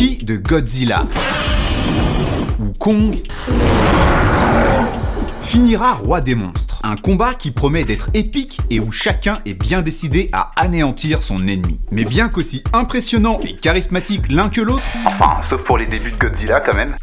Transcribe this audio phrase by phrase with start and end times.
[0.00, 1.06] De Godzilla
[2.58, 3.20] ou Kong
[5.42, 6.78] finira roi des monstres.
[6.84, 11.46] Un combat qui promet d'être épique et où chacun est bien décidé à anéantir son
[11.46, 11.80] ennemi.
[11.90, 16.16] Mais bien qu'aussi impressionnant et charismatique l'un que l'autre, enfin, sauf pour les débuts de
[16.16, 16.96] Godzilla quand même,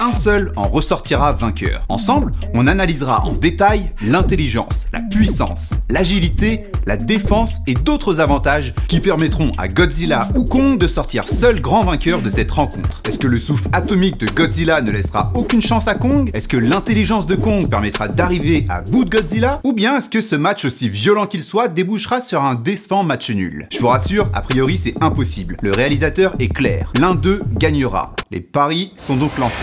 [0.00, 1.84] un seul en ressortira vainqueur.
[1.88, 9.00] Ensemble, on analysera en détail l'intelligence, la puissance, l'agilité, la défense et d'autres avantages qui
[9.00, 13.02] permettront à Godzilla ou Kong de sortir seul grand vainqueur de cette rencontre.
[13.08, 16.30] Est-ce que le souffle atomique de Godzilla ne laissera aucune chance à Kong?
[16.34, 19.60] Est-ce que l'intelligence de Kong permettra d'arriver à bout de Godzilla?
[19.64, 23.30] Ou bien est-ce que ce match aussi violent qu'il soit débouchera sur un décevant match
[23.30, 23.66] nul?
[23.70, 25.56] Je vous rassure, a priori c'est impossible.
[25.62, 26.92] Le réalisateur est clair.
[27.00, 28.14] L'un d'eux gagnera.
[28.30, 29.54] Les paris sont donc lancés.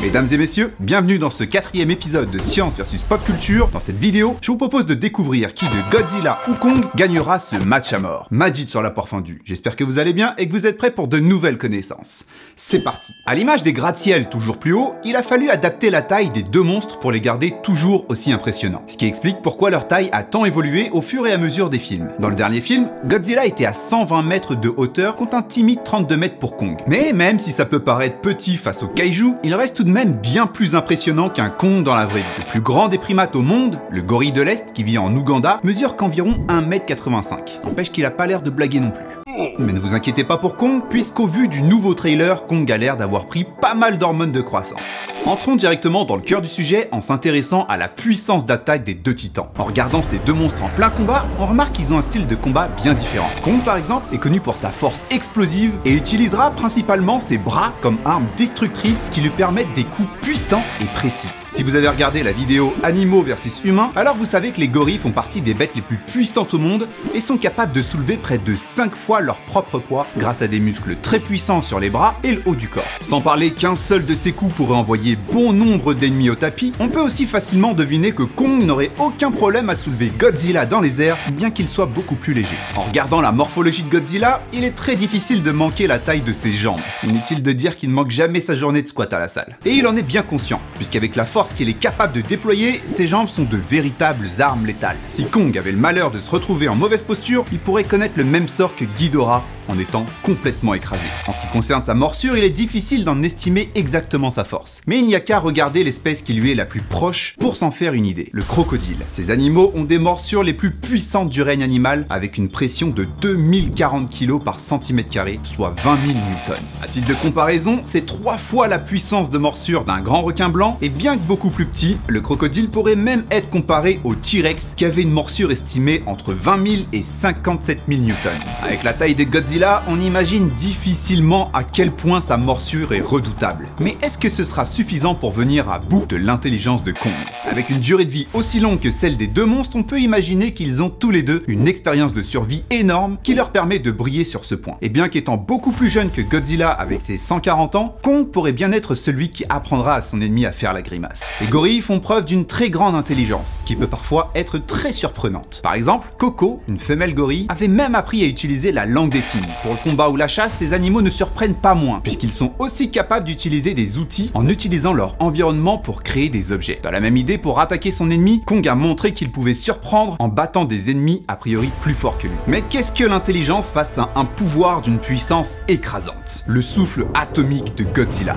[0.00, 3.68] Mesdames et messieurs, bienvenue dans ce quatrième épisode de Science versus Pop Culture.
[3.72, 7.56] Dans cette vidéo, je vous propose de découvrir qui de Godzilla ou Kong gagnera ce
[7.56, 8.28] match à mort.
[8.30, 9.42] Majid sur la porte fendue.
[9.44, 12.26] J'espère que vous allez bien et que vous êtes prêts pour de nouvelles connaissances.
[12.54, 13.12] C'est parti.
[13.26, 16.62] À l'image des gratte-ciel toujours plus hauts, il a fallu adapter la taille des deux
[16.62, 18.84] monstres pour les garder toujours aussi impressionnants.
[18.86, 21.80] Ce qui explique pourquoi leur taille a tant évolué au fur et à mesure des
[21.80, 22.10] films.
[22.20, 26.16] Dans le dernier film, Godzilla était à 120 mètres de hauteur contre un timide 32
[26.16, 26.76] mètres pour Kong.
[26.86, 30.12] Mais même si ça peut paraître petit face au kaiju, il reste tout de même
[30.12, 32.44] bien plus impressionnant qu'un Kong dans la vraie vie.
[32.44, 35.60] Le plus grand des primates au monde, le gorille de l'Est qui vit en Ouganda,
[35.64, 37.64] mesure qu'environ 1m85.
[37.64, 39.17] N'empêche qu'il a pas l'air de blaguer non plus.
[39.58, 42.96] Mais ne vous inquiétez pas pour Kong, puisqu'au vu du nouveau trailer, Kong a l'air
[42.96, 45.08] d'avoir pris pas mal d'hormones de croissance.
[45.26, 49.14] Entrons directement dans le cœur du sujet en s'intéressant à la puissance d'attaque des deux
[49.14, 49.48] titans.
[49.58, 52.34] En regardant ces deux monstres en plein combat, on remarque qu'ils ont un style de
[52.34, 53.30] combat bien différent.
[53.44, 57.98] Kong par exemple est connu pour sa force explosive et utilisera principalement ses bras comme
[58.04, 61.28] armes destructrices qui lui permettent des coups puissants et précis.
[61.50, 64.98] Si vous avez regardé la vidéo Animaux versus Humains, alors vous savez que les gorilles
[64.98, 68.38] font partie des bêtes les plus puissantes au monde et sont capables de soulever près
[68.38, 72.14] de 5 fois leur propre poids grâce à des muscles très puissants sur les bras
[72.24, 72.88] et le haut du corps.
[73.02, 76.88] Sans parler qu'un seul de ces coups pourrait envoyer bon nombre d'ennemis au tapis, on
[76.88, 81.18] peut aussi facilement deviner que Kong n'aurait aucun problème à soulever Godzilla dans les airs,
[81.32, 82.56] bien qu'il soit beaucoup plus léger.
[82.74, 86.32] En regardant la morphologie de Godzilla, il est très difficile de manquer la taille de
[86.32, 86.80] ses jambes.
[87.02, 89.58] Inutile de dire qu'il ne manque jamais sa journée de squat à la salle.
[89.66, 93.06] Et il en est bien conscient, puisqu'avec la force qu'il est capable de déployer, ses
[93.06, 94.96] jambes sont de véritables armes létales.
[95.06, 98.24] Si Kong avait le malheur de se retrouver en mauvaise posture, il pourrait connaître le
[98.24, 98.86] même sort que
[99.18, 99.57] 有啊。
[99.68, 101.06] En étant complètement écrasé.
[101.26, 104.80] En ce qui concerne sa morsure, il est difficile d'en estimer exactement sa force.
[104.86, 107.70] Mais il n'y a qu'à regarder l'espèce qui lui est la plus proche pour s'en
[107.70, 109.04] faire une idée, le crocodile.
[109.12, 113.06] Ces animaux ont des morsures les plus puissantes du règne animal avec une pression de
[113.20, 116.64] 2040 kg par centimètre carré, soit 20 000 newtons.
[116.82, 120.78] À titre de comparaison, c'est trois fois la puissance de morsure d'un grand requin blanc
[120.80, 124.84] et bien que beaucoup plus petit, le crocodile pourrait même être comparé au T-Rex qui
[124.84, 128.30] avait une morsure estimée entre 20 000 et 57 000 newtons.
[128.62, 133.00] Avec la taille de Godzilla là, on imagine difficilement à quel point sa morsure est
[133.00, 133.68] redoutable.
[133.80, 137.12] Mais est-ce que ce sera suffisant pour venir à bout de l'intelligence de Kong
[137.44, 140.54] Avec une durée de vie aussi longue que celle des deux monstres, on peut imaginer
[140.54, 144.24] qu'ils ont tous les deux une expérience de survie énorme qui leur permet de briller
[144.24, 144.76] sur ce point.
[144.80, 148.72] Et bien qu'étant beaucoup plus jeune que Godzilla avec ses 140 ans, Kong pourrait bien
[148.72, 151.32] être celui qui apprendra à son ennemi à faire la grimace.
[151.40, 155.60] Les gorilles font preuve d'une très grande intelligence, qui peut parfois être très surprenante.
[155.62, 159.47] Par exemple, Coco, une femelle gorille, avait même appris à utiliser la langue des signes
[159.62, 162.90] pour le combat ou la chasse, ces animaux ne surprennent pas moins, puisqu'ils sont aussi
[162.90, 166.80] capables d'utiliser des outils en utilisant leur environnement pour créer des objets.
[166.82, 170.28] Dans la même idée, pour attaquer son ennemi, Kong a montré qu'il pouvait surprendre en
[170.28, 172.36] battant des ennemis a priori plus forts que lui.
[172.46, 176.44] Mais qu'est-ce que l'intelligence face à un pouvoir d'une puissance écrasante?
[176.46, 178.36] Le souffle atomique de Godzilla.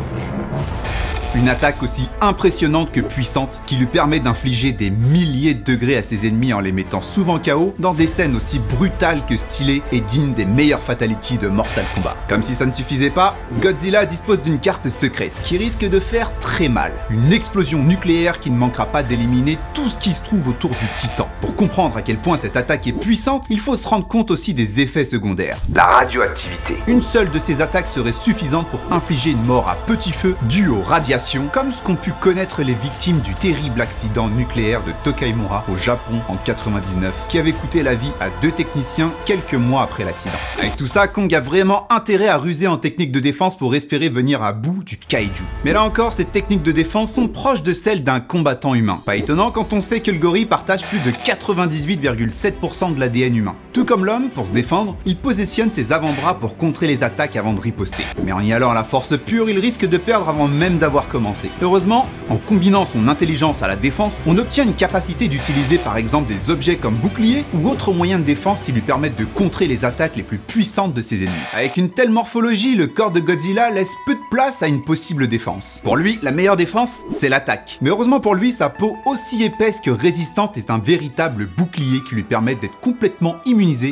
[1.33, 6.03] Une attaque aussi impressionnante que puissante qui lui permet d'infliger des milliers de degrés à
[6.03, 10.01] ses ennemis en les mettant souvent KO dans des scènes aussi brutales que stylées et
[10.01, 12.17] dignes des meilleures fatalities de Mortal Kombat.
[12.27, 16.37] Comme si ça ne suffisait pas, Godzilla dispose d'une carte secrète qui risque de faire
[16.39, 16.91] très mal.
[17.09, 20.85] Une explosion nucléaire qui ne manquera pas d'éliminer tout ce qui se trouve autour du
[20.97, 21.29] titan.
[21.39, 24.53] Pour comprendre à quel point cette attaque est puissante, il faut se rendre compte aussi
[24.53, 25.59] des effets secondaires.
[25.73, 26.75] La radioactivité.
[26.87, 30.67] Une seule de ces attaques serait suffisante pour infliger une mort à petit feu due
[30.67, 31.20] aux radiations
[31.53, 36.19] comme ce qu'ont pu connaître les victimes du terrible accident nucléaire de Tokaimura au Japon
[36.27, 40.35] en 99, qui avait coûté la vie à deux techniciens quelques mois après l'accident.
[40.57, 44.09] Avec tout ça, Kong a vraiment intérêt à ruser en technique de défense pour espérer
[44.09, 45.43] venir à bout du kaiju.
[45.63, 48.99] Mais là encore, ces techniques de défense sont proches de celles d'un combattant humain.
[49.05, 53.55] Pas étonnant quand on sait que le gorille partage plus de 98,7% de l'ADN humain.
[53.73, 57.53] Tout comme l'homme, pour se défendre, il positionne ses avant-bras pour contrer les attaques avant
[57.53, 58.03] de riposter.
[58.25, 61.07] Mais en y allant à la force pure, il risque de perdre avant même d'avoir
[61.07, 61.49] commencé.
[61.61, 66.27] Heureusement, en combinant son intelligence à la défense, on obtient une capacité d'utiliser par exemple
[66.27, 69.85] des objets comme boucliers ou autres moyens de défense qui lui permettent de contrer les
[69.85, 71.39] attaques les plus puissantes de ses ennemis.
[71.53, 75.27] Avec une telle morphologie, le corps de Godzilla laisse peu de place à une possible
[75.27, 75.79] défense.
[75.81, 77.77] Pour lui, la meilleure défense, c'est l'attaque.
[77.81, 82.15] Mais heureusement pour lui, sa peau aussi épaisse que résistante est un véritable bouclier qui
[82.15, 83.37] lui permet d'être complètement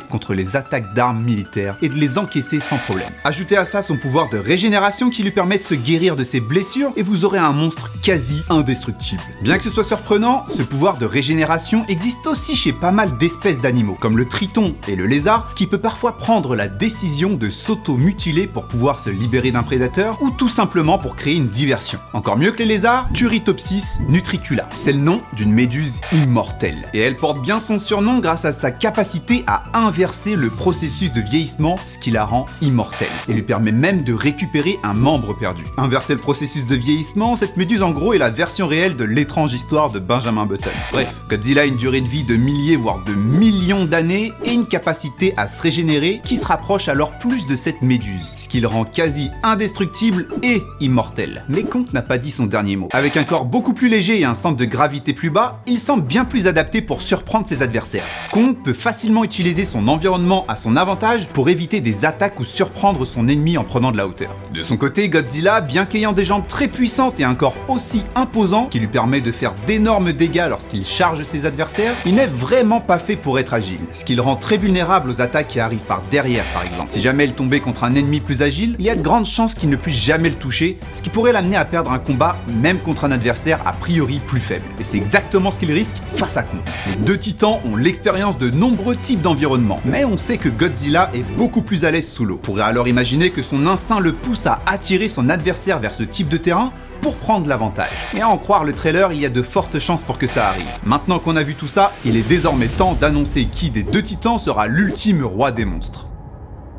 [0.09, 3.11] contre les attaques d'armes militaires et de les encaisser sans problème.
[3.23, 6.39] Ajoutez à ça son pouvoir de régénération qui lui permet de se guérir de ses
[6.39, 9.21] blessures et vous aurez un monstre quasi indestructible.
[9.43, 13.59] Bien que ce soit surprenant, ce pouvoir de régénération existe aussi chez pas mal d'espèces
[13.59, 18.47] d'animaux, comme le triton et le lézard, qui peut parfois prendre la décision de s'auto-mutiler
[18.47, 21.99] pour pouvoir se libérer d'un prédateur ou tout simplement pour créer une diversion.
[22.13, 24.67] Encore mieux que les lézards, Turritopsis nutricula.
[24.75, 26.87] C'est le nom d'une méduse immortelle.
[26.93, 31.21] Et elle porte bien son surnom grâce à sa capacité à inverser le processus de
[31.21, 33.09] vieillissement, ce qui la rend immortelle.
[33.27, 35.63] Et lui permet même de récupérer un membre perdu.
[35.77, 39.53] Inverser le processus de vieillissement, cette méduse en gros est la version réelle de l'étrange
[39.53, 40.71] histoire de Benjamin Button.
[40.91, 44.67] Bref, Godzilla a une durée de vie de milliers voire de millions d'années et une
[44.67, 48.67] capacité à se régénérer qui se rapproche alors plus de cette méduse, ce qui le
[48.67, 51.43] rend quasi indestructible et immortel.
[51.49, 52.89] Mais Kong n'a pas dit son dernier mot.
[52.91, 56.03] Avec un corps beaucoup plus léger et un centre de gravité plus bas, il semble
[56.03, 58.05] bien plus adapté pour surprendre ses adversaires.
[58.31, 63.05] Kong peut facilement utiliser son environnement à son avantage pour éviter des attaques ou surprendre
[63.05, 64.35] son ennemi en prenant de la hauteur.
[64.53, 68.65] De son côté, Godzilla, bien qu'ayant des jambes très puissantes et un corps aussi imposant
[68.65, 72.99] qui lui permet de faire d'énormes dégâts lorsqu'il charge ses adversaires, il n'est vraiment pas
[72.99, 76.01] fait pour être agile, ce qui le rend très vulnérable aux attaques qui arrivent par
[76.11, 76.89] derrière par exemple.
[76.91, 79.55] Si jamais il tombait contre un ennemi plus agile, il y a de grandes chances
[79.55, 82.79] qu'il ne puisse jamais le toucher, ce qui pourrait l'amener à perdre un combat même
[82.79, 84.65] contre un adversaire a priori plus faible.
[84.79, 86.59] Et c'est exactement ce qu'il risque face à Kong.
[86.87, 89.38] Les deux titans ont l'expérience de nombreux types d'environnements,
[89.85, 92.35] mais on sait que Godzilla est beaucoup plus à l'aise sous l'eau.
[92.35, 96.03] On pourrait alors imaginer que son instinct le pousse à attirer son adversaire vers ce
[96.03, 96.71] type de terrain
[97.01, 98.07] pour prendre l'avantage.
[98.13, 100.49] Et à en croire le trailer, il y a de fortes chances pour que ça
[100.49, 100.67] arrive.
[100.83, 104.37] Maintenant qu'on a vu tout ça, il est désormais temps d'annoncer qui des deux titans
[104.37, 106.07] sera l'ultime roi des monstres.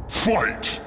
[0.08, 0.82] Fight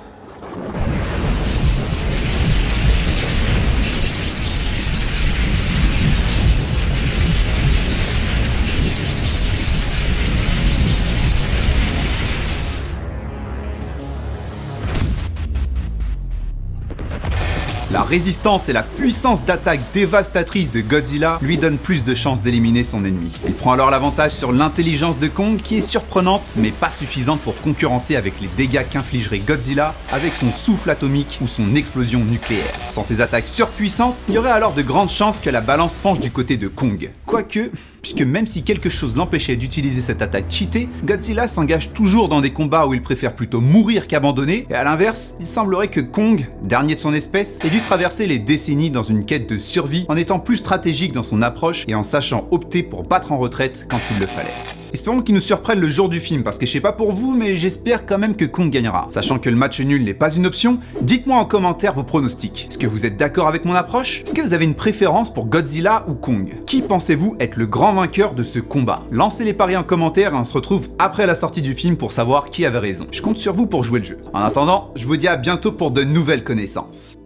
[18.14, 23.06] résistance et la puissance d'attaque dévastatrice de Godzilla lui donnent plus de chances d'éliminer son
[23.06, 23.32] ennemi.
[23.48, 27.60] Il prend alors l'avantage sur l'intelligence de Kong qui est surprenante mais pas suffisante pour
[27.60, 32.76] concurrencer avec les dégâts qu'infligerait Godzilla avec son souffle atomique ou son explosion nucléaire.
[32.92, 36.20] Sans ces attaques surpuissantes, il y aurait alors de grandes chances que la balance penche
[36.20, 37.10] du côté de Kong.
[37.26, 37.72] Quoique,
[38.04, 42.52] puisque même si quelque chose l'empêchait d'utiliser cette attaque cheatée, Godzilla s'engage toujours dans des
[42.52, 46.96] combats où il préfère plutôt mourir qu'abandonner, et à l'inverse, il semblerait que Kong, dernier
[46.96, 50.40] de son espèce, ait dû traverser les décennies dans une quête de survie en étant
[50.40, 54.20] plus stratégique dans son approche et en sachant opter pour battre en retraite quand il
[54.20, 54.83] le fallait.
[54.94, 57.34] Espérons qu'il nous surprenne le jour du film, parce que je sais pas pour vous,
[57.34, 59.08] mais j'espère quand même que Kong gagnera.
[59.10, 62.68] Sachant que le match nul n'est pas une option, dites-moi en commentaire vos pronostics.
[62.70, 64.22] Est-ce que vous êtes d'accord avec mon approche?
[64.24, 66.54] Est-ce que vous avez une préférence pour Godzilla ou Kong?
[66.68, 69.02] Qui pensez-vous être le grand vainqueur de ce combat?
[69.12, 72.12] Lancez les paris en commentaire et on se retrouve après la sortie du film pour
[72.12, 73.08] savoir qui avait raison.
[73.12, 74.18] Je compte sur vous pour jouer le jeu.
[74.32, 77.18] En attendant, je vous dis à bientôt pour de nouvelles connaissances.